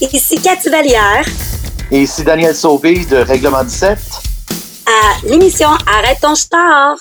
Ici 0.00 0.40
Cathy 0.40 0.70
Vallière. 0.70 1.24
Et 1.90 2.02
ici 2.02 2.24
Daniel 2.24 2.54
Sauvé 2.54 3.04
de 3.04 3.16
Règlement 3.16 3.62
17. 3.62 3.98
À 4.86 5.26
l'émission 5.28 5.68
Arrête 5.86 6.18
ton 6.20 6.34
star. 6.34 6.96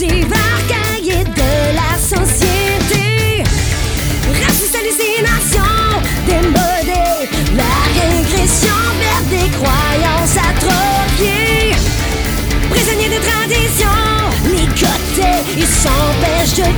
narrative 0.00 0.32
archaïée 0.32 1.24
de 1.24 1.74
la 1.74 1.98
société. 1.98 3.42
Raciste 4.44 4.76
hallucination 4.76 5.62
démodée, 6.26 7.28
la 7.56 7.74
régression 8.00 8.74
vers 9.00 9.22
des 9.30 9.48
croyances 9.50 10.36
atrophiées. 10.36 11.74
Prisonniers 12.70 13.08
de 13.08 13.20
tradition, 13.24 13.88
ligotés, 14.44 15.44
ils 15.56 15.66
s'empêchent 15.66 16.56
de 16.56 16.68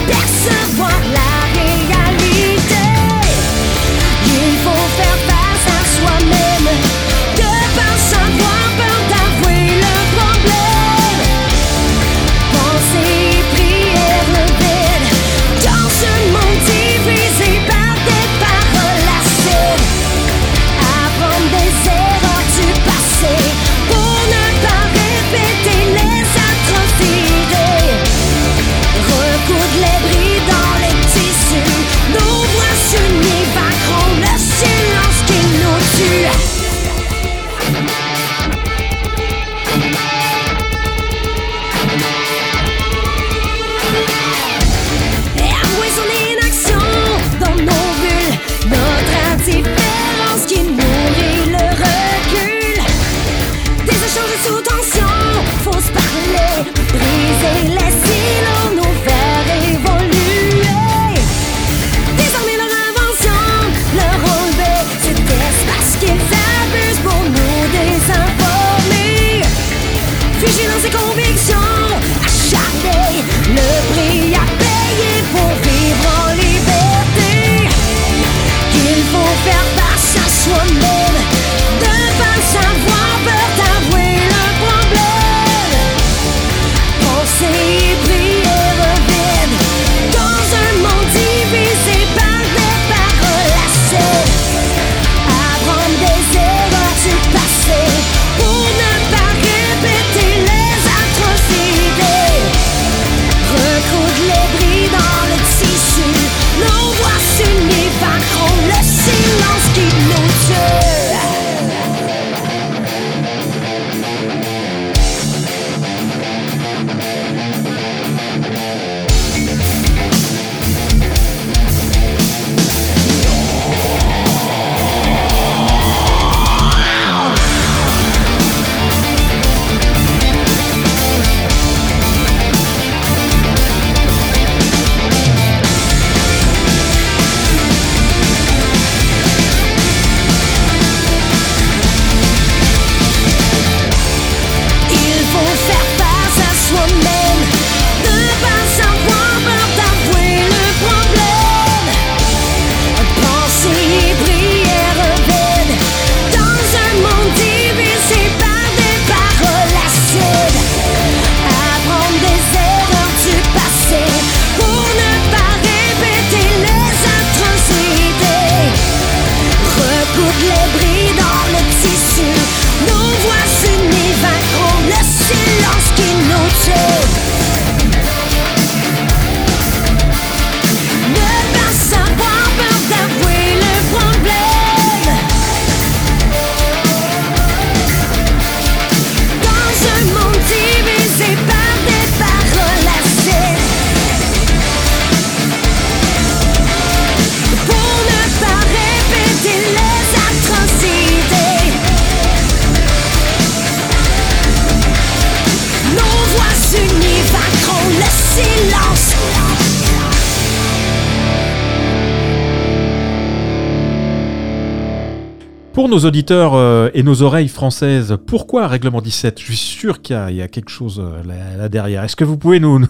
Pour 215.78 215.88
nos 215.88 216.00
auditeurs 216.00 216.56
euh, 216.56 216.90
et 216.92 217.04
nos 217.04 217.22
oreilles 217.22 217.46
françaises, 217.46 218.18
pourquoi 218.26 218.66
règlement 218.66 219.00
17 219.00 219.38
Je 219.38 219.44
suis 219.44 219.56
sûr 219.56 220.02
qu'il 220.02 220.16
y, 220.30 220.42
a 220.42 220.48
quelque 220.48 220.70
chose 220.70 220.98
euh, 220.98 221.22
là 221.56 221.68
derrière. 221.68 222.02
Est-ce 222.02 222.16
que 222.16 222.24
vous 222.24 222.36
pouvez 222.36 222.58
nous, 222.58 222.84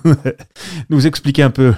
nous, 0.88 1.06
expliquer 1.06 1.42
un 1.42 1.50
peu? 1.50 1.74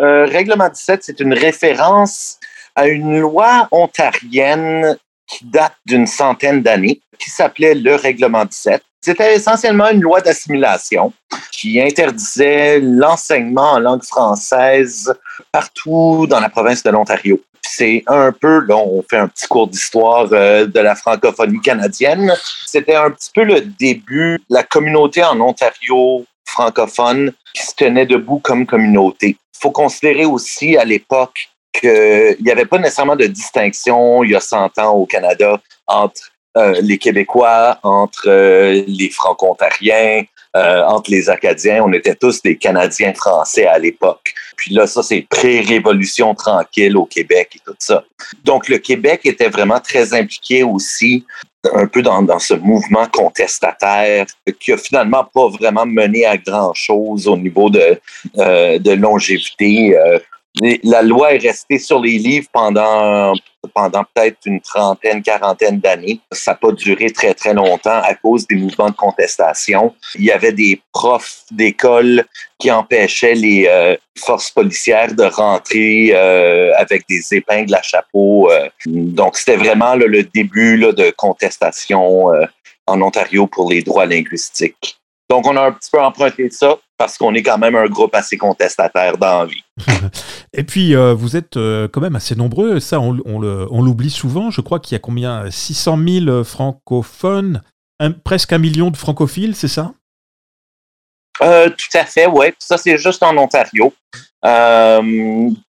Euh, 0.00 0.24
Règlement 0.24 0.68
17, 0.68 1.04
c'est 1.04 1.20
une 1.20 1.32
référence 1.32 2.40
à 2.74 2.88
une 2.88 3.20
loi 3.20 3.68
ontarienne 3.70 4.96
qui 5.28 5.44
date 5.44 5.76
d'une 5.86 6.08
centaine 6.08 6.60
d'années, 6.60 7.00
qui 7.20 7.30
s'appelait 7.30 7.76
le 7.76 7.94
règlement 7.94 8.44
17. 8.44 8.82
C'était 9.00 9.36
essentiellement 9.36 9.90
une 9.90 10.02
loi 10.02 10.20
d'assimilation 10.22 11.12
qui 11.52 11.80
interdisait 11.80 12.80
l'enseignement 12.80 13.74
en 13.74 13.78
langue 13.78 14.02
française 14.02 15.14
partout 15.52 16.26
dans 16.28 16.40
la 16.40 16.48
province 16.48 16.82
de 16.82 16.90
l'Ontario 16.90 17.40
c'est 17.68 18.02
un 18.06 18.32
peu, 18.32 18.64
là, 18.66 18.76
on 18.76 19.02
fait 19.08 19.18
un 19.18 19.28
petit 19.28 19.46
cours 19.46 19.68
d'histoire 19.68 20.28
euh, 20.32 20.66
de 20.66 20.80
la 20.80 20.94
francophonie 20.94 21.60
canadienne. 21.60 22.32
C'était 22.66 22.94
un 22.94 23.10
petit 23.10 23.30
peu 23.34 23.44
le 23.44 23.60
début, 23.60 24.40
la 24.48 24.62
communauté 24.62 25.22
en 25.22 25.40
Ontario 25.40 26.24
francophone 26.46 27.32
qui 27.54 27.62
se 27.62 27.74
tenait 27.74 28.06
debout 28.06 28.38
comme 28.38 28.66
communauté. 28.66 29.36
Il 29.54 29.60
faut 29.60 29.70
considérer 29.70 30.24
aussi 30.24 30.76
à 30.76 30.84
l'époque 30.84 31.50
qu'il 31.72 32.36
n'y 32.40 32.50
avait 32.50 32.64
pas 32.64 32.78
nécessairement 32.78 33.16
de 33.16 33.26
distinction 33.26 34.24
il 34.24 34.30
y 34.30 34.34
a 34.34 34.40
100 34.40 34.78
ans 34.78 34.92
au 34.92 35.06
Canada 35.06 35.60
entre 35.86 36.30
euh, 36.56 36.80
les 36.82 36.98
Québécois, 36.98 37.78
entre 37.82 38.28
euh, 38.28 38.82
les 38.86 39.10
Franco-Ontariens, 39.10 40.24
euh, 40.56 40.82
entre 40.84 41.10
les 41.10 41.28
Acadiens. 41.28 41.82
On 41.84 41.92
était 41.92 42.14
tous 42.14 42.42
des 42.42 42.56
Canadiens 42.56 43.12
français 43.14 43.66
à 43.66 43.78
l'époque. 43.78 44.32
Puis 44.56 44.74
là, 44.74 44.86
ça, 44.86 45.02
c'est 45.02 45.26
pré-révolution 45.28 46.34
tranquille 46.34 46.96
au 46.96 47.04
Québec 47.04 47.52
et 47.56 47.60
tout 47.64 47.76
ça. 47.78 48.04
Donc, 48.44 48.68
le 48.68 48.78
Québec 48.78 49.20
était 49.24 49.48
vraiment 49.48 49.80
très 49.80 50.14
impliqué 50.14 50.62
aussi 50.62 51.24
un 51.74 51.86
peu 51.86 52.02
dans, 52.02 52.22
dans 52.22 52.38
ce 52.38 52.54
mouvement 52.54 53.06
contestataire 53.08 54.26
qui 54.60 54.72
a 54.72 54.76
finalement 54.76 55.24
pas 55.24 55.48
vraiment 55.48 55.86
mené 55.86 56.24
à 56.24 56.36
grand 56.36 56.72
chose 56.74 57.26
au 57.26 57.36
niveau 57.36 57.68
de, 57.68 58.00
euh, 58.38 58.78
de 58.78 58.92
longévité. 58.92 59.96
Euh, 59.96 60.18
la 60.82 61.02
loi 61.02 61.34
est 61.34 61.38
restée 61.38 61.78
sur 61.78 62.00
les 62.00 62.18
livres 62.18 62.48
pendant, 62.52 63.32
pendant 63.74 64.04
peut-être 64.14 64.38
une 64.46 64.60
trentaine, 64.60 65.22
quarantaine 65.22 65.78
d'années. 65.78 66.20
Ça 66.32 66.52
n'a 66.52 66.56
pas 66.56 66.72
duré 66.72 67.10
très, 67.10 67.34
très 67.34 67.54
longtemps 67.54 68.00
à 68.02 68.14
cause 68.14 68.46
des 68.46 68.56
mouvements 68.56 68.90
de 68.90 68.96
contestation. 68.96 69.94
Il 70.16 70.24
y 70.24 70.32
avait 70.32 70.52
des 70.52 70.80
profs 70.92 71.44
d'école 71.50 72.24
qui 72.58 72.70
empêchaient 72.70 73.34
les 73.34 73.66
euh, 73.68 73.94
forces 74.18 74.50
policières 74.50 75.14
de 75.14 75.24
rentrer 75.24 76.10
euh, 76.12 76.72
avec 76.76 77.04
des 77.08 77.22
épingles 77.34 77.74
à 77.74 77.82
chapeau. 77.82 78.50
Euh. 78.50 78.68
Donc, 78.86 79.36
c'était 79.36 79.56
vraiment 79.56 79.94
là, 79.94 80.06
le 80.06 80.24
début 80.24 80.76
là, 80.76 80.92
de 80.92 81.10
contestation 81.16 82.32
en 82.86 83.02
Ontario 83.02 83.46
pour 83.46 83.70
les 83.70 83.82
droits 83.82 84.06
linguistiques. 84.06 84.98
Donc, 85.30 85.46
on 85.46 85.56
a 85.56 85.66
un 85.66 85.72
petit 85.72 85.90
peu 85.90 86.00
emprunté 86.00 86.50
ça 86.50 86.78
parce 86.98 87.16
qu'on 87.16 87.32
est 87.34 87.42
quand 87.44 87.56
même 87.58 87.76
un 87.76 87.86
groupe 87.86 88.14
assez 88.14 88.36
contestataire 88.36 89.16
dans 89.16 89.40
la 89.40 89.46
vie. 89.46 89.62
Et 90.52 90.64
puis, 90.64 90.94
euh, 90.96 91.14
vous 91.14 91.36
êtes 91.36 91.56
euh, 91.56 91.86
quand 91.86 92.00
même 92.00 92.16
assez 92.16 92.34
nombreux. 92.34 92.80
Ça, 92.80 92.98
on, 93.00 93.16
on 93.24 93.38
le- 93.38 93.66
on 93.70 93.82
l'oublie 93.82 94.10
souvent. 94.10 94.50
Je 94.50 94.60
crois 94.60 94.80
qu'il 94.80 94.94
y 94.94 94.96
a 94.96 94.98
combien? 94.98 95.48
600 95.50 95.96
000 96.24 96.44
francophones, 96.44 97.62
un- 98.00 98.10
presque 98.10 98.52
un 98.52 98.58
million 98.58 98.90
de 98.90 98.96
francophiles, 98.96 99.54
c'est 99.54 99.68
ça? 99.68 99.92
Euh, 101.40 101.70
tout 101.70 101.96
à 101.96 102.04
fait, 102.04 102.26
oui. 102.26 102.46
Ça, 102.58 102.76
c'est 102.76 102.98
juste 102.98 103.22
en 103.22 103.36
Ontario. 103.36 103.94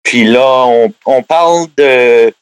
Puis 0.03 0.23
là, 0.23 0.65
on, 0.65 0.91
on 1.05 1.21
parle 1.23 1.67
de, 1.77 2.33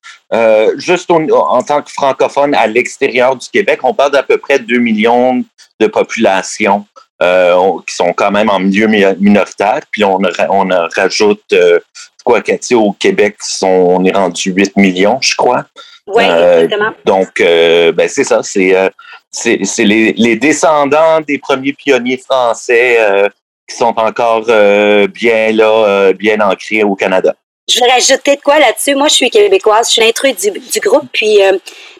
juste 0.79 1.11
au- 1.11 1.35
en 1.35 1.61
tant 1.61 1.81
que 1.81 1.91
francophone 1.91 2.55
à 2.55 2.67
l'extérieur 2.67 3.35
du 3.35 3.47
Québec, 3.49 3.81
on 3.83 3.93
parle 3.93 4.11
d'à 4.11 4.23
peu 4.23 4.37
près 4.37 4.59
2 4.59 4.79
millions 4.79 5.43
de 5.79 5.87
populations 5.87 6.85
euh, 7.21 7.55
qui 7.87 7.95
sont 7.95 8.13
quand 8.13 8.31
même 8.31 8.49
en 8.49 8.59
milieu 8.59 8.87
mi- 8.87 9.03
minoritaire. 9.19 9.81
Puis 9.91 10.03
on, 10.03 10.19
on 10.49 10.69
rajoute, 10.95 11.41
euh, 11.53 11.79
quoi, 12.23 12.41
Cathy, 12.41 12.75
au 12.75 12.91
Québec, 12.93 13.35
sont, 13.39 13.67
on 13.67 14.03
est 14.05 14.15
rendu 14.15 14.51
8 14.51 14.75
millions, 14.77 15.19
je 15.21 15.35
crois. 15.35 15.65
Oui, 16.07 16.23
Euh, 16.25 16.63
exactement. 16.63 16.91
Donc, 17.05 17.41
euh, 17.41 17.91
ben, 17.91 18.07
c'est 18.07 18.23
ça, 18.23 18.41
c'est 18.43 18.75
euh, 18.75 18.89
c'est 19.31 19.59
c'est 19.65 19.83
les, 19.83 20.13
les 20.13 20.35
descendants 20.37 21.19
des 21.19 21.37
premiers 21.37 21.73
pionniers 21.73 22.17
français 22.17 22.97
euh, 22.99 23.27
qui 23.67 23.75
sont 23.75 23.93
encore 23.97 24.45
euh, 24.47 25.07
bien 25.07 25.51
là, 25.51 25.69
euh, 25.85 26.13
bien 26.13 26.39
ancrés 26.39 26.83
au 26.83 26.95
Canada. 26.95 27.35
Je 27.69 27.79
voudrais 27.79 27.95
rajouter 27.95 28.37
de 28.37 28.41
quoi 28.41 28.59
là-dessus. 28.59 28.95
Moi, 28.95 29.09
je 29.09 29.15
suis 29.15 29.29
québécoise, 29.29 29.89
je 29.89 29.93
suis 29.93 30.01
l'intrus 30.01 30.35
du, 30.37 30.51
du 30.51 30.79
groupe, 30.79 31.09
puis 31.11 31.43
euh, 31.43 31.51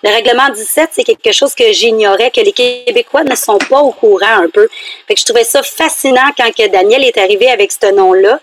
le 0.01 0.09
règlement 0.09 0.49
17, 0.49 0.91
c'est 0.93 1.03
quelque 1.03 1.33
chose 1.33 1.53
que 1.53 1.73
j'ignorais, 1.73 2.31
que 2.31 2.39
les 2.39 2.53
Québécois 2.53 3.25
ne 3.25 3.35
sont 3.35 3.57
pas 3.57 3.81
au 3.81 3.91
courant 3.91 4.43
un 4.43 4.47
peu. 4.47 4.69
Fait 5.07 5.13
que 5.13 5.19
je 5.19 5.25
trouvais 5.25 5.43
ça 5.43 5.61
fascinant 5.63 6.31
quand 6.37 6.49
que 6.55 6.69
Daniel 6.69 7.03
est 7.03 7.17
arrivé 7.17 7.49
avec 7.49 7.73
ce 7.73 7.93
nom-là, 7.93 8.39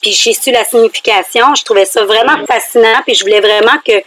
puis 0.00 0.12
j'ai 0.12 0.32
su 0.32 0.52
la 0.52 0.64
signification. 0.64 1.52
Je 1.56 1.64
trouvais 1.64 1.84
ça 1.84 2.04
vraiment 2.04 2.46
fascinant, 2.46 3.02
puis 3.04 3.16
je 3.16 3.24
voulais 3.24 3.40
vraiment 3.40 3.78
que... 3.84 4.00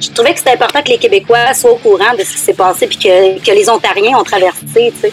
Je 0.00 0.08
trouvais 0.12 0.32
que 0.32 0.38
c'était 0.38 0.52
important 0.52 0.82
que 0.82 0.88
les 0.88 0.98
Québécois 0.98 1.52
soient 1.52 1.72
au 1.72 1.76
courant 1.76 2.14
de 2.14 2.24
ce 2.24 2.30
qui 2.30 2.38
s'est 2.38 2.54
passé, 2.54 2.86
puis 2.86 2.96
que, 2.96 3.44
que 3.44 3.50
les 3.50 3.68
Ontariens 3.68 4.16
ont 4.16 4.24
traversé, 4.24 4.92
tu 4.94 5.00
sais. 5.02 5.12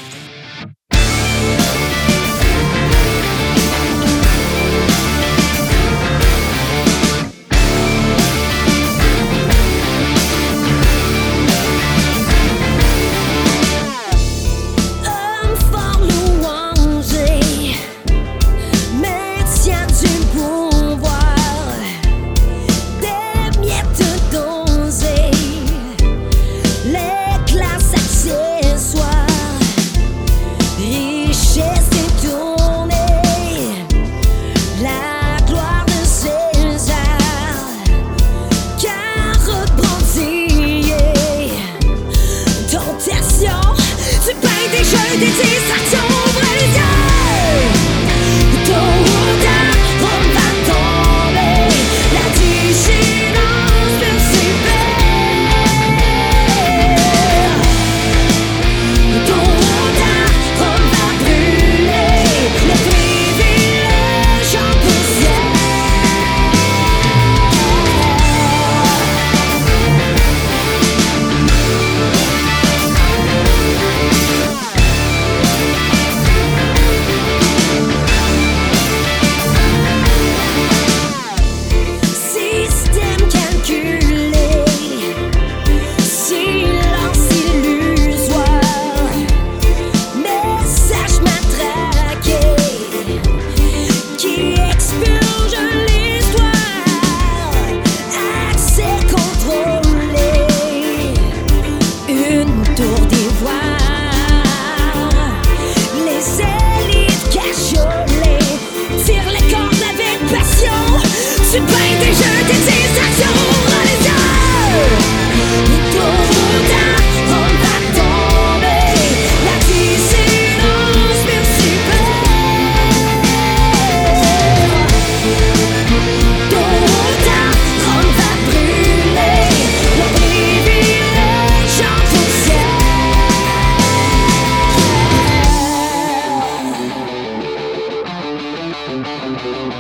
Música 139.05 139.75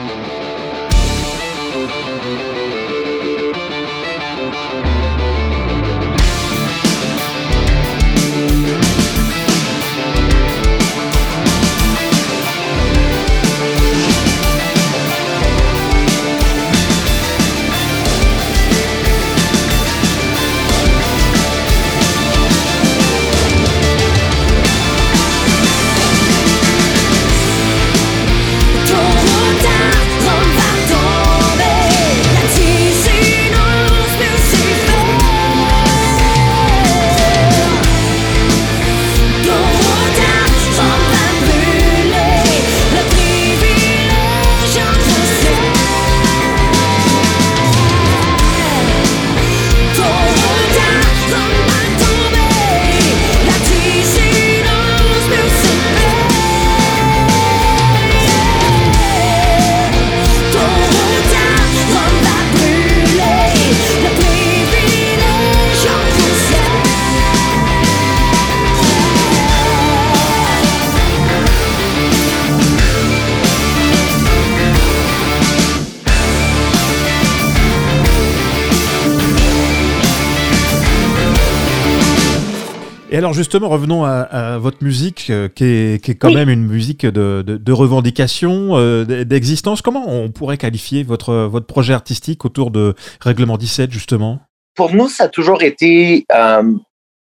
Et 83.15 83.17
alors 83.17 83.31
justement, 83.31 83.69
revenons 83.69 84.03
à, 84.03 84.09
à 84.23 84.57
votre 84.57 84.83
musique, 84.83 85.27
euh, 85.29 85.47
qui, 85.47 85.63
est, 85.63 86.03
qui 86.03 86.11
est 86.11 86.15
quand 86.15 86.27
Oui. 86.27 86.35
même 86.35 86.49
une 86.49 86.65
musique 86.67 87.05
de, 87.05 87.45
de, 87.47 87.55
de 87.55 87.71
revendication, 87.71 88.71
euh, 88.75 89.05
d'existence. 89.23 89.81
Comment 89.81 90.03
on 90.05 90.31
pourrait 90.31 90.57
qualifier 90.57 91.03
votre, 91.03 91.33
votre 91.33 91.65
projet 91.65 91.93
artistique 91.93 92.43
autour 92.43 92.71
de 92.71 92.93
Règlement 93.21 93.55
17, 93.55 93.89
justement? 93.89 94.41
Pour 94.75 94.93
nous, 94.93 95.07
ça 95.07 95.23
a 95.23 95.27
toujours 95.29 95.63
été 95.63 96.25
euh, 96.35 96.73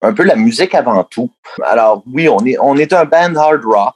un 0.02 0.14
peu 0.14 0.24
la 0.24 0.36
musique 0.36 0.74
avant 0.74 1.04
tout. 1.04 1.30
Alors 1.64 2.02
oui, 2.12 2.28
on 2.30 2.44
est, 2.48 2.58
on 2.60 2.76
est 2.78 2.92
un 2.92 3.06
band 3.06 3.36
hard 3.36 3.62
rock. 3.64 3.94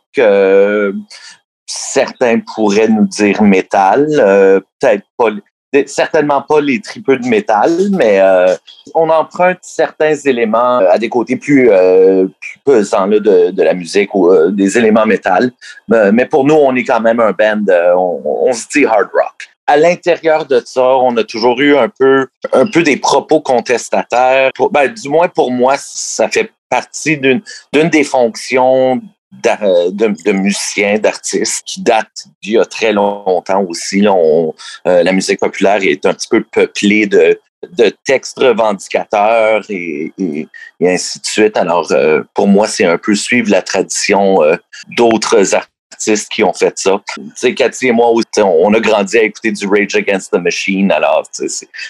certains 1.66 2.40
pourraient 2.56 2.88
nous 2.88 3.08
dire 3.08 3.42
métal, 3.42 4.06
euh, 4.20 4.60
peut-être 4.80 5.06
pas, 5.18 5.30
certainement 5.86 6.42
pas 6.42 6.62
les 6.62 6.82
tripeux 6.82 7.18
de 7.18 7.28
métal, 7.28 7.72
mais 7.92 8.20
euh, 8.20 8.56
on 8.96 9.10
emprunte 9.10 9.60
certains 9.62 10.16
éléments 10.16 10.78
à 10.80 10.98
des 10.98 11.10
côtés 11.10 11.36
plus, 11.36 11.70
euh, 11.72 12.26
plus 12.40 12.60
pesants 12.66 13.06
là, 13.06 13.20
de, 13.20 13.52
de 13.52 13.64
la 13.64 13.74
musique 13.74 14.14
ou 14.16 14.32
euh, 14.32 14.50
des 14.52 14.78
éléments 14.78 15.06
métal. 15.06 15.52
Euh, 15.94 16.12
mais 16.14 16.26
pour 16.26 16.44
nous, 16.46 16.56
on 16.56 16.76
est 16.76 16.84
quand 16.84 17.02
même 17.02 17.20
un 17.20 17.32
band, 17.32 17.64
euh, 17.70 17.94
on, 17.96 18.48
on 18.50 18.54
se 18.54 18.68
dit 18.68 18.86
hard 18.86 19.10
rock. 19.14 19.50
À 19.68 19.78
l'intérieur 19.78 20.46
de 20.46 20.60
ça, 20.66 20.82
on 20.82 21.16
a 21.18 21.24
toujours 21.24 21.60
eu 21.62 21.78
un 21.78 21.90
peu, 21.90 22.28
un 22.54 22.66
peu 22.66 22.82
des 22.82 22.98
propos 22.98 23.40
contestataires. 23.40 24.50
Pour- 24.56 24.72
ben, 24.72 24.92
du 24.92 25.08
moins 25.10 25.28
pour 25.28 25.52
moi, 25.52 25.76
ça 25.78 26.28
fait 26.28 26.52
partie 26.70 27.18
d'une 27.18 27.42
des 27.90 28.04
fonctions 28.04 29.00
de, 29.32 30.24
de 30.24 30.32
musiciens, 30.32 30.98
d'artistes 30.98 31.64
qui 31.66 31.82
datent 31.82 32.26
d'il 32.42 32.54
y 32.54 32.58
a 32.58 32.66
très 32.66 32.92
longtemps 32.94 33.64
aussi. 33.68 34.06
On- 34.08 34.54
euh, 34.88 35.04
la 35.04 35.12
musique 35.12 35.40
populaire 35.40 35.82
est 35.84 36.06
un 36.06 36.14
petit 36.14 36.28
peu 36.28 36.44
peuplée 36.44 37.06
de, 37.06 37.40
de 37.78 37.92
textes 38.06 38.40
revendicateurs 38.40 39.64
et, 39.70 40.12
et- 40.18 40.48
et 40.80 40.90
ainsi 40.90 41.20
de 41.20 41.26
suite. 41.26 41.58
Alors, 41.58 41.92
euh, 41.92 42.24
pour 42.34 42.48
moi, 42.48 42.68
c'est 42.68 42.86
un 42.86 42.98
peu 42.98 43.16
suivre 43.16 43.50
la 43.52 43.62
tradition 43.62 44.42
euh, 44.44 44.56
d'autres 44.98 45.54
artistes 45.56 46.30
qui 46.32 46.44
ont 46.44 46.54
fait 46.54 46.78
ça. 46.80 47.02
Tu 47.16 47.22
sais, 47.36 47.54
Cathy 47.54 47.88
et 47.88 47.92
moi, 47.92 48.10
aussi, 48.10 48.26
on 48.42 48.74
a 48.74 48.80
grandi 48.80 49.18
à 49.18 49.24
écouter 49.24 49.52
du 49.52 49.68
Rage 49.68 49.96
Against 49.96 50.32
the 50.32 50.38
Machine. 50.38 50.92
Alors, 50.92 51.28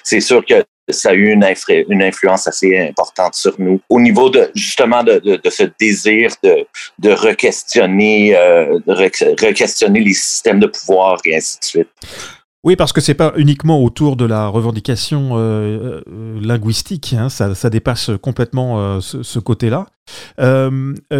c'est 0.03 0.19
sûr 0.21 0.43
que 0.45 0.63
ça 0.91 1.09
a 1.09 1.13
eu 1.13 1.31
une, 1.31 1.43
influ- 1.43 1.85
une 1.89 2.03
influence 2.03 2.47
assez 2.47 2.77
importante 2.77 3.35
sur 3.35 3.55
nous 3.59 3.79
au 3.89 3.99
niveau 3.99 4.29
de 4.29 4.51
justement 4.55 5.03
de, 5.03 5.19
de, 5.19 5.35
de 5.35 5.49
ce 5.49 5.63
désir 5.79 6.31
de, 6.43 6.65
de 6.99 7.11
re-questionner 7.11 8.35
euh, 8.35 8.79
re-questionner 8.87 9.99
les 10.01 10.13
systèmes 10.13 10.59
de 10.59 10.67
pouvoir 10.67 11.19
et 11.25 11.35
ainsi 11.35 11.59
de 11.59 11.65
suite. 11.65 11.89
Oui, 12.65 12.75
parce 12.75 12.91
que 12.91 12.99
c'est 12.99 13.13
pas 13.13 13.31
uniquement 13.37 13.81
autour 13.81 14.17
de 14.17 14.25
la 14.25 14.47
revendication 14.47 15.37
euh, 15.37 16.01
euh, 16.09 16.39
linguistique, 16.41 17.15
hein, 17.17 17.29
ça, 17.29 17.69
dépasse 17.69 18.11
complètement 18.21 18.79
euh, 18.79 18.99
ce, 18.99 19.39
côté-là. 19.39 19.85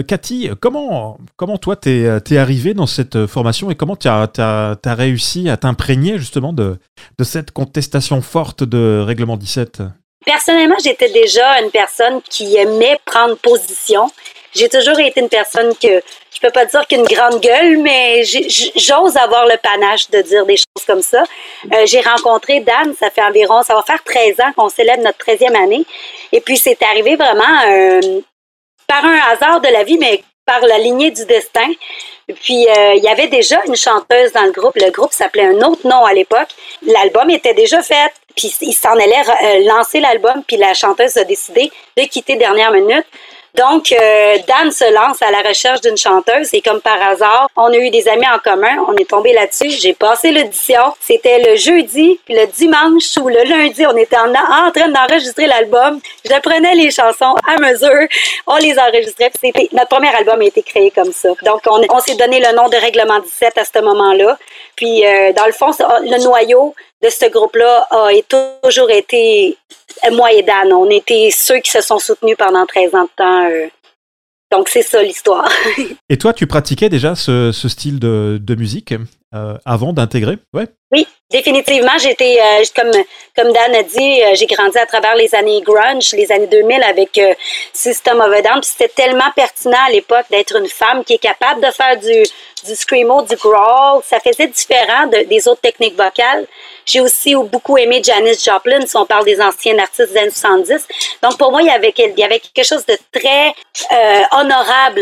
Cathy, 0.07 0.49
comment, 0.59 1.17
comment 1.37 1.57
toi 1.57 1.77
t'es 1.77 2.01
es 2.01 2.37
arrivé 2.37 2.73
dans 2.73 2.87
cette 2.87 3.25
formation 3.25 3.71
et 3.71 3.75
comment 3.75 3.95
tu 3.95 4.09
as, 4.09 4.77
réussi 4.85 5.47
à 5.47 5.55
t'imprégner 5.55 6.17
justement 6.17 6.51
de 6.51 6.77
cette 7.23 7.51
contestation 7.51 8.21
forte 8.21 8.63
de 8.65 9.01
Règlement 9.05 9.37
17 9.37 9.83
Personnellement, 10.25 10.75
j'étais 10.83 11.11
déjà 11.11 11.61
une 11.61 11.71
personne 11.71 12.21
qui 12.29 12.57
aimait 12.57 12.99
prendre 13.05 13.37
position. 13.37 14.11
J'ai 14.53 14.67
toujours 14.67 14.99
été 14.99 15.21
une 15.21 15.29
personne 15.29 15.71
que 15.81 16.01
je 16.39 16.47
peux 16.47 16.53
pas 16.53 16.65
dire 16.65 16.87
qu'une 16.87 17.03
grande 17.03 17.41
gueule, 17.41 17.77
mais 17.79 18.23
j'ose 18.23 19.17
avoir 19.17 19.45
le 19.45 19.57
panache 19.57 20.09
de 20.09 20.21
dire 20.21 20.45
des 20.45 20.55
choses 20.55 20.85
comme 20.87 21.01
ça. 21.01 21.23
Euh, 21.73 21.85
j'ai 21.85 21.99
rencontré 21.99 22.61
Dan, 22.61 22.93
ça 22.97 23.09
fait 23.09 23.21
environ, 23.21 23.61
ça 23.61 23.75
va 23.75 23.81
faire 23.81 24.01
13 24.03 24.39
ans 24.39 24.51
qu'on 24.55 24.69
célèbre 24.69 25.03
notre 25.03 25.17
13e 25.17 25.55
année. 25.61 25.85
Et 26.31 26.39
puis, 26.39 26.55
c'est 26.55 26.81
arrivé 26.83 27.17
vraiment 27.17 27.43
euh, 27.67 28.21
par 28.87 29.03
un 29.03 29.19
hasard 29.31 29.59
de 29.59 29.67
la 29.67 29.83
vie, 29.83 29.97
mais 29.97 30.23
par 30.45 30.61
la 30.61 30.77
lignée 30.77 31.11
du 31.11 31.25
destin. 31.25 31.67
Puis, 32.41 32.67
euh, 32.69 32.93
il 32.95 33.03
y 33.03 33.07
avait 33.07 33.27
déjà 33.27 33.57
une 33.67 33.75
chanteuse 33.75 34.31
dans 34.31 34.43
le 34.43 34.51
groupe. 34.51 34.75
Le 34.75 34.91
groupe 34.91 35.11
s'appelait 35.11 35.45
un 35.45 35.61
autre 35.61 35.85
nom 35.87 36.05
à 36.05 36.13
l'époque. 36.13 36.49
L'album 36.83 37.29
était 37.29 37.53
déjà 37.53 37.81
fait. 37.81 38.11
Puis, 38.35 38.53
il 38.61 38.73
s'en 38.73 38.93
allait 38.93 39.23
euh, 39.43 39.67
lancer 39.67 39.99
l'album. 39.99 40.43
Puis, 40.47 40.57
la 40.57 40.73
chanteuse 40.73 41.17
a 41.17 41.23
décidé 41.23 41.69
de 41.97 42.03
quitter 42.03 42.35
dernière 42.35 42.71
minute. 42.71 43.05
Donc, 43.55 43.91
euh, 43.91 44.37
Dan 44.47 44.71
se 44.71 44.91
lance 44.93 45.21
à 45.21 45.31
la 45.31 45.41
recherche 45.41 45.81
d'une 45.81 45.97
chanteuse 45.97 46.53
et 46.53 46.61
comme 46.61 46.81
par 46.81 47.01
hasard, 47.01 47.47
on 47.55 47.65
a 47.65 47.75
eu 47.75 47.89
des 47.89 48.07
amis 48.07 48.27
en 48.27 48.39
commun. 48.39 48.85
On 48.87 48.95
est 48.95 49.09
tombé 49.09 49.33
là-dessus. 49.33 49.71
J'ai 49.71 49.93
passé 49.93 50.31
l'audition. 50.31 50.93
C'était 50.99 51.39
le 51.39 51.55
jeudi, 51.55 52.19
puis 52.25 52.35
le 52.35 52.45
dimanche 52.47 53.17
ou 53.17 53.27
le 53.27 53.43
lundi, 53.43 53.85
on 53.87 53.97
était 53.97 54.17
en, 54.17 54.71
train 54.71 54.89
d'enregistrer 54.89 55.47
l'album. 55.47 55.99
J'apprenais 56.25 56.75
les 56.75 56.91
chansons 56.91 57.35
à 57.47 57.59
mesure. 57.59 58.07
On 58.47 58.57
les 58.57 58.77
enregistrait. 58.77 59.31
C'était 59.39 59.67
notre 59.73 59.89
premier 59.89 60.13
album 60.15 60.41
a 60.41 60.45
été 60.45 60.61
créé 60.61 60.91
comme 60.91 61.11
ça. 61.11 61.29
Donc, 61.43 61.61
on, 61.67 61.99
s'est 61.99 62.15
donné 62.15 62.39
le 62.39 62.55
nom 62.55 62.69
de 62.69 62.77
Règlement 62.77 63.19
17 63.19 63.57
à 63.57 63.65
ce 63.65 63.83
moment-là. 63.83 64.37
Puis, 64.75 65.05
euh, 65.05 65.33
dans 65.33 65.45
le 65.45 65.51
fond, 65.51 65.71
le 66.01 66.23
noyau 66.23 66.75
de 67.01 67.09
ce 67.09 67.25
groupe-là 67.25 67.87
a 67.91 68.09
toujours 68.61 68.89
été 68.91 69.57
moi 70.11 70.31
et 70.33 70.43
Dan. 70.43 70.73
On 70.73 70.89
était 70.89 71.29
ceux 71.31 71.59
qui 71.59 71.71
se 71.71 71.81
sont 71.81 71.99
soutenus 71.99 72.35
pendant 72.37 72.65
13 72.65 72.95
ans 72.95 73.03
de 73.03 73.09
temps. 73.15 73.49
euh. 73.49 73.67
Donc, 74.51 74.67
c'est 74.67 74.81
ça 74.81 75.03
l'histoire. 75.03 75.47
Et 76.09 76.17
toi, 76.17 76.33
tu 76.33 76.47
pratiquais 76.47 76.89
déjà 76.89 77.13
ce, 77.13 77.51
style 77.51 77.99
de 77.99 78.55
musique? 78.55 78.95
Euh, 79.35 79.57
avant 79.65 79.93
d'intégrer? 79.93 80.37
Ouais. 80.53 80.65
Oui, 80.91 81.07
définitivement. 81.29 81.97
J'étais, 81.99 82.39
euh, 82.41 82.63
comme, 82.75 82.91
comme 83.35 83.53
Dan 83.53 83.75
a 83.75 83.83
dit, 83.83 84.21
euh, 84.23 84.33
j'ai 84.33 84.47
grandi 84.47 84.77
à 84.77 84.87
travers 84.87 85.15
les 85.15 85.35
années 85.35 85.61
grunge, 85.61 86.13
les 86.13 86.31
années 86.31 86.47
2000 86.47 86.81
avec 86.83 87.19
System 87.73 88.19
of 88.21 88.33
a 88.33 88.41
Down. 88.41 88.63
C'était 88.63 88.87
tellement 88.87 89.31
pertinent 89.35 89.77
à 89.87 89.91
l'époque 89.91 90.25
d'être 90.31 90.55
une 90.57 90.67
femme 90.67 91.03
qui 91.03 91.13
est 91.13 91.19
capable 91.19 91.61
de 91.63 91.69
faire 91.71 91.95
du, 91.97 92.23
du 92.67 92.75
screamo, 92.75 93.21
du 93.21 93.35
growl. 93.35 94.01
Ça 94.03 94.19
faisait 94.19 94.47
différent 94.47 95.05
de- 95.07 95.23
des 95.29 95.47
autres 95.47 95.61
techniques 95.61 95.95
vocales. 95.95 96.47
J'ai 96.85 97.01
aussi 97.01 97.35
beaucoup 97.35 97.77
aimé 97.77 98.01
Janis 98.03 98.43
Joplin, 98.43 98.81
si 98.87 98.97
on 98.97 99.05
parle 99.05 99.25
des 99.25 99.39
anciens 99.39 99.77
artistes 99.77 100.11
des 100.11 100.17
années 100.17 100.31
70. 100.31 100.87
Donc, 101.21 101.37
pour 101.37 101.51
moi, 101.51 101.61
il 101.61 101.67
y 101.67 101.69
avait, 101.69 101.91
quelque 101.91 102.65
chose 102.65 102.83
de 102.87 102.97
très 103.11 103.53
honorable 104.31 105.01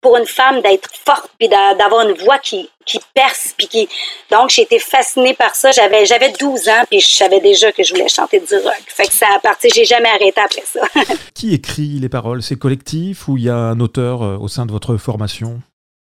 pour 0.00 0.16
une 0.16 0.26
femme 0.26 0.60
d'être 0.62 0.88
forte 1.04 1.30
puis 1.38 1.48
d'a- 1.48 1.74
d'avoir 1.74 2.08
une 2.08 2.16
voix 2.18 2.38
qui, 2.38 2.68
qui 2.86 3.00
perce 3.14 3.54
puis 3.56 3.66
qui 3.66 3.88
donc 4.30 4.50
j'ai 4.50 4.62
été 4.62 4.78
fascinée 4.78 5.34
par 5.34 5.54
ça. 5.54 5.70
J'avais 5.72 6.06
j'avais 6.06 6.30
12 6.32 6.68
ans 6.68 6.84
puis 6.88 7.00
je 7.00 7.08
savais 7.14 7.40
déjà 7.40 7.72
que 7.72 7.82
je 7.82 7.92
voulais 7.94 8.08
chanter 8.08 8.40
du 8.40 8.54
rock. 8.56 8.82
Fait 8.86 9.06
que 9.06 9.12
ça 9.12 9.26
a 9.34 9.38
parti 9.40 9.68
j'ai 9.74 9.84
jamais 9.84 10.08
arrêté 10.08 10.40
après 10.40 10.64
ça. 10.64 10.80
Qui 11.34 11.54
écrit 11.54 11.98
les 12.00 12.08
paroles? 12.08 12.42
C'est 12.42 12.56
collectif 12.56 13.28
ou 13.28 13.36
il 13.36 13.44
y 13.44 13.50
a 13.50 13.56
un 13.56 13.80
auteur 13.80 14.22
euh, 14.22 14.36
au 14.38 14.48
sein 14.48 14.66
de 14.66 14.72
votre 14.72 14.96
formation? 14.96 15.60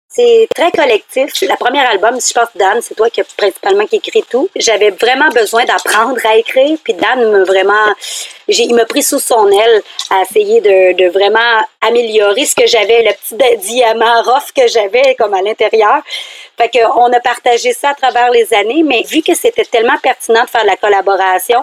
C'est 0.08 0.48
très 0.54 0.70
collectif. 0.70 1.30
La 1.42 1.56
première 1.58 1.90
album, 1.90 2.18
je 2.18 2.32
pense, 2.32 2.48
Dan, 2.54 2.80
c'est 2.80 2.94
toi 2.94 3.10
qui 3.10 3.20
as 3.20 3.24
principalement 3.36 3.84
qui 3.86 3.96
écrit 3.96 4.22
tout. 4.30 4.48
J'avais 4.56 4.88
vraiment 4.90 5.28
besoin 5.28 5.66
d'apprendre 5.66 6.18
à 6.24 6.36
écrire, 6.36 6.78
puis 6.82 6.94
Dan 6.94 7.30
m'a 7.32 7.44
vraiment, 7.44 7.92
il 8.48 8.74
m'a 8.74 8.84
pris 8.84 9.02
sous 9.02 9.18
son 9.18 9.50
aile 9.50 9.82
à 10.10 10.22
essayer 10.22 10.60
de, 10.60 11.08
vraiment 11.10 11.60
améliorer 11.80 12.44
ce 12.44 12.54
que 12.54 12.66
j'avais, 12.66 13.02
le 13.02 13.12
petit 13.12 13.34
di- 13.34 13.74
diamant 13.74 14.22
rough 14.22 14.52
que 14.54 14.66
j'avais 14.66 15.14
comme 15.16 15.34
à 15.34 15.42
l'intérieur. 15.42 16.02
Fait 16.56 16.68
que 16.68 16.78
on 16.98 17.12
a 17.12 17.20
partagé 17.20 17.72
ça 17.72 17.90
à 17.90 17.94
travers 17.94 18.30
les 18.30 18.52
années, 18.54 18.82
mais 18.82 19.02
vu 19.02 19.22
que 19.22 19.34
c'était 19.34 19.64
tellement 19.64 19.98
pertinent 20.02 20.44
de 20.44 20.48
faire 20.48 20.64
la 20.64 20.76
collaboration, 20.76 21.62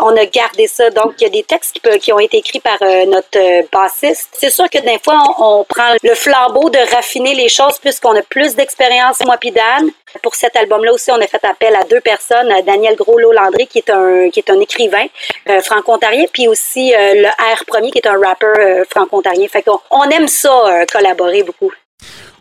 on 0.00 0.16
a 0.16 0.26
gardé 0.26 0.66
ça. 0.66 0.90
Donc, 0.90 1.14
il 1.18 1.24
y 1.24 1.26
a 1.26 1.30
des 1.30 1.42
textes 1.42 1.78
qui, 2.00 2.12
ont 2.12 2.18
été 2.18 2.38
écrits 2.38 2.60
par 2.60 2.78
euh, 2.82 3.04
notre 3.06 3.38
euh, 3.38 3.62
bassiste. 3.72 4.28
C'est 4.32 4.50
sûr 4.50 4.68
que 4.68 4.78
des 4.78 4.98
fois, 5.02 5.22
on, 5.38 5.64
prend 5.64 5.94
le 6.02 6.14
flambeau 6.14 6.70
de 6.70 6.78
raffiner 6.94 7.34
les 7.34 7.48
choses 7.48 7.78
puisqu'on 7.78 8.16
a 8.16 8.22
plus 8.22 8.54
d'expérience, 8.54 9.24
moi 9.24 9.36
puis 9.38 9.50
Dan. 9.50 9.90
Pour 10.22 10.34
cet 10.34 10.56
album-là 10.56 10.92
aussi, 10.92 11.10
on 11.10 11.20
a 11.20 11.26
fait 11.26 11.44
appel 11.44 11.74
à 11.76 11.84
deux 11.84 12.00
personnes, 12.00 12.52
Daniel 12.64 12.96
Gros-Landry, 12.96 13.66
qui 13.66 13.78
est 13.78 13.90
un 13.90 14.30
qui 14.30 14.40
est 14.40 14.50
un 14.50 14.60
écrivain 14.60 15.06
euh, 15.48 15.60
franco-ontarien, 15.60 16.15
puis 16.32 16.48
aussi 16.48 16.94
euh, 16.94 17.14
le 17.14 17.28
R 17.28 17.64
Premier, 17.66 17.90
qui 17.90 17.98
est 17.98 18.06
un 18.06 18.18
rappeur 18.18 18.56
euh, 18.58 18.84
franco-ontarien. 18.90 19.46
Fait 19.48 19.62
qu'on 19.62 19.78
on 19.90 20.04
aime 20.04 20.28
ça, 20.28 20.50
euh, 20.68 20.84
collaborer 20.92 21.42
beaucoup. 21.42 21.70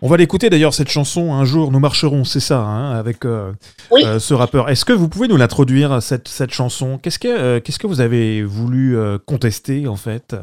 On 0.01 0.09
va 0.09 0.17
l'écouter 0.17 0.49
d'ailleurs 0.49 0.73
cette 0.73 0.89
chanson 0.89 1.33
un 1.33 1.45
jour 1.45 1.71
nous 1.71 1.79
marcherons, 1.79 2.25
c'est 2.25 2.41
ça, 2.41 2.59
hein, 2.59 2.97
avec 2.99 3.25
euh, 3.25 3.51
Oui. 3.91 4.03
ce 4.19 4.33
rappeur. 4.33 4.69
Est-ce 4.69 4.83
que 4.85 4.93
vous 4.93 5.07
pouvez 5.07 5.27
nous 5.27 5.37
l'introduire 5.37 6.01
cette 6.01 6.27
cette 6.27 6.51
chanson? 6.51 6.97
Qu'est-ce 6.97 7.19
que 7.19 7.59
qu'est-ce 7.59 7.79
que 7.79 7.87
vous 7.87 8.01
avez 8.01 8.43
voulu 8.43 8.97
contester 9.25 9.87
en 9.87 9.95
fait? 9.95 10.35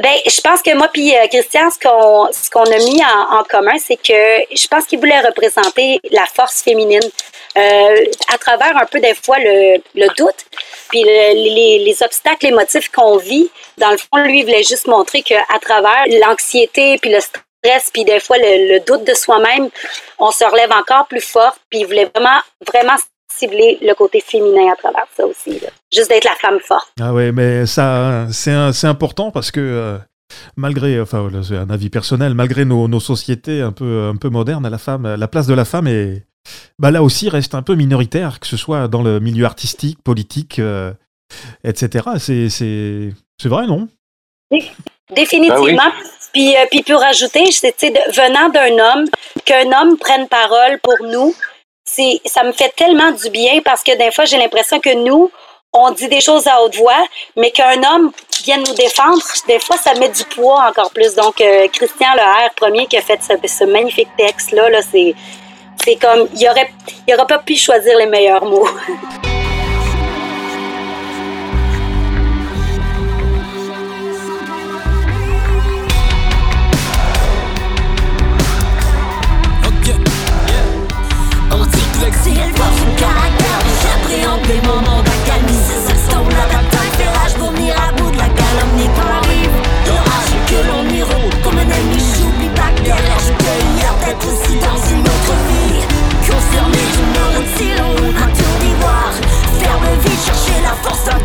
Ben, 0.00 0.14
je 0.26 0.40
pense 0.40 0.62
que 0.62 0.74
moi 0.74 0.88
puis 0.92 1.14
euh, 1.14 1.26
Christian, 1.28 1.68
ce 1.70 1.78
qu'on 1.78 2.28
ce 2.32 2.48
qu'on 2.50 2.64
a 2.64 2.78
mis 2.78 3.02
en, 3.04 3.40
en 3.40 3.44
commun, 3.44 3.76
c'est 3.78 3.96
que 3.96 4.54
je 4.54 4.66
pense 4.66 4.86
qu'il 4.86 4.98
voulait 4.98 5.20
représenter 5.20 6.00
la 6.10 6.24
force 6.26 6.62
féminine 6.62 7.02
euh, 7.58 8.04
à 8.32 8.38
travers 8.38 8.74
un 8.78 8.86
peu 8.86 9.00
des 9.00 9.14
fois 9.14 9.38
le, 9.38 9.76
le 9.94 10.06
doute, 10.16 10.46
puis 10.88 11.02
le- 11.04 11.34
les, 11.34 11.78
les 11.84 12.02
obstacles 12.02 12.46
émotifs 12.46 12.88
qu'on 12.90 13.18
vit. 13.18 13.50
Dans 13.76 13.90
le 13.90 13.98
fond, 13.98 14.16
lui 14.22 14.38
il 14.40 14.44
voulait 14.44 14.62
juste 14.62 14.86
montrer 14.86 15.22
que 15.22 15.34
à 15.34 15.58
travers 15.60 16.04
l'anxiété 16.26 16.96
puis 16.98 17.10
le 17.10 17.20
stress 17.20 17.90
puis 17.92 18.04
des 18.04 18.18
fois 18.18 18.38
le, 18.38 18.72
le 18.72 18.80
doute 18.80 19.04
de 19.04 19.12
soi-même, 19.14 19.68
on 20.18 20.30
se 20.30 20.44
relève 20.44 20.72
encore 20.72 21.06
plus 21.06 21.20
fort. 21.20 21.54
Puis 21.68 21.80
il 21.80 21.86
voulait 21.86 22.08
vraiment 22.14 22.40
vraiment 22.66 22.96
cibler 23.38 23.78
le 23.82 23.94
côté 23.94 24.20
féminin 24.20 24.72
à 24.72 24.76
travers 24.76 25.06
ça 25.16 25.26
aussi. 25.26 25.50
là. 25.60 25.68
Juste 25.92 26.08
d'être 26.10 26.24
la 26.24 26.34
femme 26.36 26.58
forte. 26.60 26.88
Ah 27.00 27.12
ouais, 27.12 27.32
mais 27.32 27.66
ça, 27.66 28.26
c'est 28.32 28.86
important 28.86 29.30
parce 29.30 29.50
que 29.50 29.60
euh, 29.60 29.98
malgré, 30.56 31.00
enfin, 31.00 31.28
c'est 31.42 31.56
un 31.56 31.70
avis 31.70 31.90
personnel, 31.90 32.34
malgré 32.34 32.64
nos, 32.64 32.88
nos 32.88 33.00
sociétés 33.00 33.60
un 33.60 33.72
peu, 33.72 34.10
un 34.12 34.16
peu 34.16 34.28
modernes, 34.28 34.68
la 34.68 34.78
femme, 34.78 35.14
la 35.14 35.28
place 35.28 35.46
de 35.46 35.54
la 35.54 35.64
femme 35.64 35.86
est, 35.86 36.24
bah 36.78 36.90
là 36.90 37.02
aussi 37.02 37.28
reste 37.28 37.54
un 37.54 37.62
peu 37.62 37.74
minoritaire, 37.74 38.40
que 38.40 38.46
ce 38.46 38.56
soit 38.56 38.88
dans 38.88 39.02
le 39.02 39.20
milieu 39.20 39.44
artistique, 39.44 40.02
politique, 40.02 40.58
euh, 40.58 40.92
etc. 41.64 42.08
C'est, 42.18 42.48
c'est, 42.48 43.10
c'est 43.40 43.48
vrai, 43.48 43.66
non? 43.66 43.88
Définitivement. 45.14 45.90
Puis, 46.32 46.56
euh, 46.56 46.60
puis 46.70 46.82
pour 46.82 47.02
c'est, 47.12 47.90
de- 47.90 48.14
venant 48.14 48.48
d'un 48.48 48.72
homme, 48.82 49.06
qu'un 49.44 49.66
homme 49.80 49.98
prenne 49.98 50.26
parole 50.28 50.78
pour 50.82 50.96
nous, 51.06 51.34
ça 52.26 52.42
me 52.44 52.52
fait 52.52 52.72
tellement 52.76 53.10
du 53.10 53.30
bien 53.30 53.60
parce 53.64 53.82
que 53.82 53.96
des 53.96 54.10
fois, 54.10 54.24
j'ai 54.24 54.38
l'impression 54.38 54.80
que 54.80 54.94
nous, 54.94 55.30
on 55.72 55.90
dit 55.90 56.08
des 56.08 56.20
choses 56.20 56.46
à 56.46 56.62
haute 56.62 56.76
voix, 56.76 57.04
mais 57.36 57.50
qu'un 57.50 57.82
homme 57.82 58.12
vienne 58.44 58.62
nous 58.66 58.74
défendre, 58.74 59.22
des 59.48 59.58
fois, 59.58 59.76
ça 59.76 59.94
met 59.94 60.08
du 60.08 60.24
poids 60.24 60.64
encore 60.68 60.90
plus. 60.90 61.14
Donc, 61.14 61.40
euh, 61.40 61.66
Christian 61.72 62.12
Leher, 62.14 62.48
premier 62.56 62.86
qui 62.86 62.96
a 62.96 63.00
fait 63.00 63.20
ce, 63.22 63.64
magnifique 63.64 64.08
texte-là, 64.18 64.68
là, 64.68 64.80
c'est, 64.82 65.14
c'est 65.82 65.96
comme, 65.96 66.28
il 66.34 66.48
aurait, 66.48 66.70
il 67.06 67.14
aurait 67.14 67.26
pas 67.26 67.38
pu 67.38 67.56
choisir 67.56 67.96
les 67.96 68.06
meilleurs 68.06 68.44
mots. 68.44 68.68
Les 84.52 84.60
moments 84.68 85.00
d'accalmie 85.00 85.62
Ces 85.64 85.94
instants 85.94 86.24
où 86.26 86.28
la 86.28 86.44
bataille 86.44 86.92
fait 86.98 87.08
rage 87.08 87.36
Vomir 87.38 87.74
à 87.88 87.90
bout 87.92 88.10
de 88.10 88.18
la 88.18 88.28
calomnie 88.28 88.90
quand 88.92 89.08
arrive. 89.24 89.56
L'orage 89.88 90.34
que 90.44 90.58
l'ennui 90.68 91.02
rôde 91.02 91.34
Comme 91.42 91.56
un 91.56 91.62
ennemi 91.62 92.04
j'oublie 92.20 92.52
pas 92.52 92.68
que 92.76 92.82
derrière 92.84 93.20
je 93.24 93.32
hier 93.32 93.94
D'être 94.04 94.26
aussi 94.28 94.54
dans 94.60 94.80
une 94.92 95.00
autre 95.08 95.34
vie. 95.48 95.80
Confirmé, 96.28 96.82
je 96.92 97.00
me 97.00 97.24
retire 97.32 97.80
Un 98.20 98.28
tour 98.28 98.54
d'ivoire. 98.60 99.14
Faire 99.56 99.78
le 99.80 99.92
vide, 100.04 100.20
chercher 100.20 100.60
la 100.60 100.76
force 100.84 101.08
hein, 101.08 101.18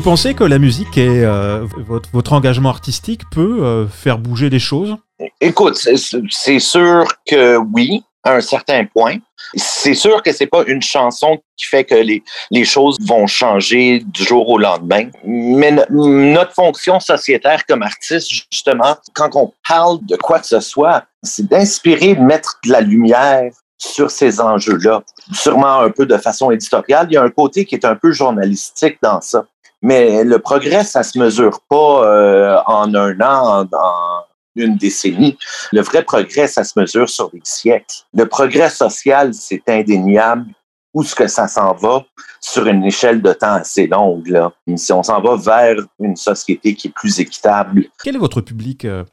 Vous 0.00 0.04
pensez 0.12 0.32
que 0.32 0.44
la 0.44 0.58
musique 0.58 0.96
et 0.96 1.26
euh, 1.26 1.66
votre, 2.14 2.32
engagement 2.32 2.70
artistique 2.70 3.20
peut 3.30 3.58
euh, 3.62 3.86
faire 3.86 4.16
bouger 4.16 4.48
des 4.48 4.58
choses? 4.58 4.96
Écoute, 5.42 5.76
c'est- 5.76 6.58
sûr 6.58 7.04
que 7.28 7.58
oui. 7.58 8.02
à 8.24 8.36
un 8.36 8.40
certain 8.40 8.86
point. 8.86 9.16
C'est 9.56 9.92
sûr 9.92 10.22
que 10.22 10.32
c'est 10.32 10.46
pas 10.46 10.64
une 10.66 10.80
chanson 10.80 11.36
qui 11.54 11.66
fait 11.66 11.84
que 11.84 11.96
les, 11.96 12.22
les 12.50 12.64
choses 12.64 12.96
vont 13.06 13.26
changer 13.26 14.02
du 14.06 14.24
jour 14.24 14.48
au 14.48 14.56
lendemain, 14.56 15.10
mais 15.22 15.72
no- 15.72 15.84
notre 15.90 16.54
fonction 16.54 16.98
sociétaire 16.98 17.66
comme 17.66 17.82
artiste, 17.82 18.30
justement, 18.50 18.96
quand 19.12 19.36
on 19.36 19.52
parle 19.68 19.98
de 20.06 20.16
quoi 20.16 20.38
que 20.38 20.46
ce 20.46 20.60
soit, 20.60 21.04
c'est 21.22 21.46
d'inspirer, 21.46 22.14
de 22.14 22.22
mettre 22.22 22.58
de 22.64 22.72
la 22.72 22.80
lumière 22.80 23.50
sur 23.76 24.10
ces 24.10 24.40
enjeux-là. 24.40 25.02
Sûrement 25.34 25.80
un 25.80 25.90
peu 25.90 26.06
de 26.06 26.16
façon 26.16 26.50
éditoriale. 26.50 27.06
Il 27.10 27.14
y 27.14 27.16
a 27.18 27.22
un 27.22 27.28
côté 27.30 27.66
qui 27.66 27.74
est 27.74 27.84
un 27.84 27.96
peu 27.96 28.12
journalistique 28.12 28.96
dans 29.02 29.20
ça. 29.20 29.44
Mais 29.82 30.24
le 30.24 30.38
progrès, 30.38 30.84
ça 30.84 31.02
se 31.02 31.18
mesure 31.18 31.60
pas 31.68 32.04
euh, 32.04 32.58
en 32.66 32.94
un 32.94 33.18
an, 33.20 33.62
en, 33.62 33.64
en 33.64 34.24
une 34.56 34.76
décennie. 34.76 35.38
Le 35.72 35.80
vrai 35.80 36.02
progrès, 36.02 36.48
ça 36.48 36.64
se 36.64 36.78
mesure 36.78 37.08
sur 37.08 37.30
des 37.30 37.40
siècles. 37.44 37.96
Le 38.12 38.26
progrès 38.26 38.68
social, 38.68 39.32
c'est 39.32 39.62
indéniable. 39.68 40.46
Où 40.92 41.02
est-ce 41.02 41.14
que 41.14 41.28
ça 41.28 41.46
s'en 41.46 41.72
va? 41.74 42.04
Sur 42.40 42.66
une 42.66 42.84
échelle 42.84 43.22
de 43.22 43.32
temps 43.32 43.54
assez 43.54 43.86
longue? 43.86 44.26
Là. 44.26 44.52
Si 44.76 44.92
on 44.92 45.02
s'en 45.02 45.20
va 45.22 45.36
vers 45.36 45.76
une 46.00 46.16
société 46.16 46.74
qui 46.74 46.88
est 46.88 46.94
plus 46.94 47.20
équitable, 47.20 47.84
Quel 48.02 48.16
est 48.16 48.18
votre 48.18 48.40
public 48.40 48.84
euh, 48.84 49.04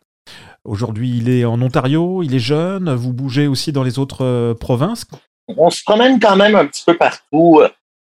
aujourd'hui? 0.66 1.18
Il 1.18 1.30
est 1.30 1.46
en 1.46 1.62
Ontario, 1.62 2.24
il 2.24 2.34
est 2.34 2.40
jeune, 2.40 2.94
vous 2.96 3.14
bougez 3.14 3.46
aussi 3.46 3.72
dans 3.72 3.84
les 3.84 4.00
autres 4.00 4.26
euh, 4.26 4.54
provinces? 4.56 5.06
On 5.56 5.70
se 5.70 5.84
promène 5.84 6.20
quand 6.20 6.36
même 6.36 6.56
un 6.56 6.66
petit 6.66 6.84
peu 6.84 6.98
partout 6.98 7.62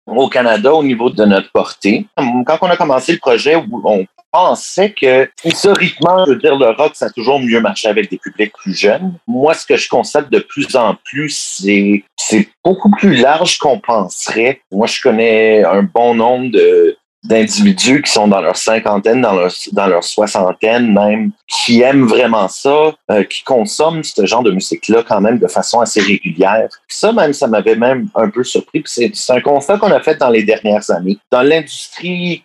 au 0.06 0.28
Canada 0.30 0.74
au 0.74 0.84
niveau 0.84 1.10
de 1.10 1.26
notre 1.26 1.52
portée. 1.52 2.06
Quand 2.46 2.58
on 2.62 2.70
a 2.70 2.78
commencé 2.78 3.14
le 3.14 3.20
projet, 3.20 3.56
on 3.56 4.06
pensait 4.32 4.92
que 4.92 5.30
historiquement, 5.44 6.26
je 6.26 6.32
veux 6.32 6.40
dire, 6.40 6.58
le 6.58 6.70
rock, 6.72 6.92
ça 6.96 7.06
a 7.06 7.10
toujours 7.10 7.40
mieux 7.40 7.62
marché 7.62 7.88
avec 7.88 8.10
des 8.10 8.18
publics 8.18 8.54
plus 8.54 8.78
jeunes. 8.78 9.14
Moi, 9.28 9.54
ce 9.54 9.66
que 9.66 9.78
je 9.78 9.88
constate 9.88 10.30
de 10.30 10.40
plus 10.40 10.76
en 10.76 10.96
plus, 11.06 11.30
c'est 11.30 12.04
c'est 12.18 12.50
beaucoup 12.64 12.92
plus 12.92 13.16
large 13.16 13.58
qu'on 13.58 13.80
penserait. 13.80 14.62
Moi, 14.72 14.88
je 14.88 15.02
connais 15.02 15.64
un 15.64 15.84
bon 15.84 16.16
nombre 16.16 16.52
de 16.52 16.98
d'individus 17.28 18.02
qui 18.02 18.12
sont 18.12 18.28
dans 18.28 18.42
leur 18.42 18.56
cinquantaine, 18.56 19.22
dans 19.22 19.88
leur, 19.88 20.04
soixantaine 20.04 20.94
même, 20.94 21.32
qui 21.48 21.82
aiment 21.82 22.06
vraiment 22.06 22.48
ça, 22.48 22.94
euh, 23.12 23.24
qui 23.24 23.44
consomment 23.44 24.04
ce 24.04 24.26
genre 24.26 24.44
de 24.44 24.52
musique-là 24.52 25.04
quand 25.08 25.22
même 25.22 25.40
de 25.40 25.48
façon 25.48 25.80
assez 25.80 26.02
régulière. 26.02 26.70
Ça 26.88 27.12
même, 27.12 27.34
ça 27.34 27.48
m'avait 27.48 27.76
même 27.76 28.10
un 28.16 28.30
peu 28.30 28.44
surpris. 28.44 28.84
C'est 28.86 29.12
un 29.30 29.42
constat 29.42 29.78
qu'on 29.78 29.92
a 29.92 30.00
fait 30.00 30.16
dans 30.16 30.30
les 30.30 30.44
dernières 30.44 30.90
années. 30.92 31.18
Dans 31.32 31.42
l'industrie 31.42 32.44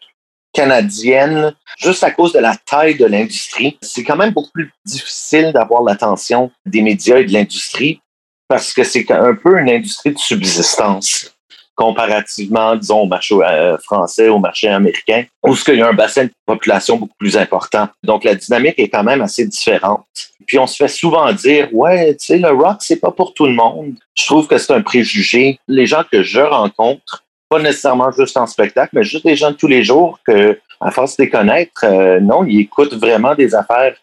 canadienne, 0.52 1.54
juste 1.78 2.02
à 2.02 2.10
cause 2.10 2.32
de 2.32 2.40
la 2.40 2.56
taille 2.56 2.96
de 2.96 3.06
l'industrie, 3.06 3.78
c'est 3.82 4.02
quand 4.02 4.16
même 4.16 4.32
beaucoup 4.32 4.50
plus 4.50 4.72
difficile 4.84 5.52
d'avoir 5.52 5.82
l'attention 5.82 6.50
des 6.66 6.82
médias 6.82 7.18
et 7.18 7.24
de 7.24 7.32
l'industrie 7.32 8.00
parce 8.48 8.72
que 8.72 8.82
c'est 8.82 9.08
un 9.12 9.34
peu 9.34 9.60
une 9.60 9.70
industrie 9.70 10.12
de 10.12 10.18
subsistance 10.18 11.32
comparativement, 11.80 12.76
disons, 12.76 13.00
au 13.00 13.06
marché 13.06 13.34
euh, 13.34 13.78
français, 13.78 14.28
au 14.28 14.38
marché 14.38 14.68
américain, 14.68 15.24
où 15.42 15.54
il 15.66 15.76
y 15.76 15.80
a 15.80 15.88
un 15.88 15.94
bassin 15.94 16.24
de 16.24 16.30
population 16.44 16.98
beaucoup 16.98 17.16
plus 17.18 17.38
important. 17.38 17.88
Donc, 18.02 18.24
la 18.24 18.34
dynamique 18.34 18.74
est 18.76 18.90
quand 18.90 19.02
même 19.02 19.22
assez 19.22 19.46
différente. 19.46 20.04
Puis, 20.46 20.58
on 20.58 20.66
se 20.66 20.76
fait 20.76 20.88
souvent 20.88 21.32
dire, 21.32 21.68
ouais, 21.72 22.14
tu 22.16 22.26
sais, 22.26 22.38
le 22.38 22.50
rock, 22.50 22.76
c'est 22.80 23.00
pas 23.00 23.10
pour 23.10 23.32
tout 23.32 23.46
le 23.46 23.54
monde. 23.54 23.94
Je 24.14 24.26
trouve 24.26 24.46
que 24.46 24.58
c'est 24.58 24.74
un 24.74 24.82
préjugé. 24.82 25.58
Les 25.68 25.86
gens 25.86 26.04
que 26.12 26.22
je 26.22 26.40
rencontre, 26.40 27.24
pas 27.48 27.60
nécessairement 27.60 28.12
juste 28.12 28.36
en 28.36 28.46
spectacle, 28.46 28.90
mais 28.92 29.02
juste 29.02 29.24
des 29.24 29.36
gens 29.36 29.50
de 29.50 29.56
tous 29.56 29.66
les 29.66 29.82
jours 29.82 30.18
que, 30.26 30.60
à 30.82 30.90
force 30.90 31.16
de 31.16 31.22
les 31.22 31.30
connaître, 31.30 31.84
euh, 31.84 32.20
non, 32.20 32.44
ils 32.44 32.60
écoutent 32.60 32.94
vraiment 32.94 33.34
des 33.34 33.54
affaires 33.54 33.94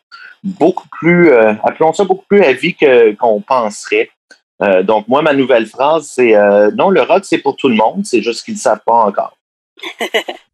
beaucoup 0.44 0.88
plus, 1.00 1.30
euh, 1.32 1.54
appelons 1.64 1.94
ça 1.94 2.06
beaucoup 2.06 2.26
plus 2.28 2.42
à 2.42 2.54
vie 2.54 2.76
qu'on 3.20 3.40
penserait. 3.42 4.10
Euh, 4.62 4.84
donc, 4.84 5.08
moi, 5.08 5.22
ma 5.22 5.34
nouvelle 5.34 5.68
phrase, 5.68 6.08
c'est 6.08 6.36
euh, 6.36 6.72
non, 6.72 6.90
le 6.90 7.02
rock, 7.02 7.26
c'est 7.26 7.38
pour 7.38 7.56
tout 7.56 7.70
le 7.70 7.76
monde, 7.76 8.06
c'est 8.06 8.22
juste 8.22 8.44
qu'ils 8.44 8.56
ne 8.56 8.60
savent 8.60 8.82
pas 8.86 9.06
encore. 9.06 9.38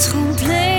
être 0.00 0.16
en 0.16 0.69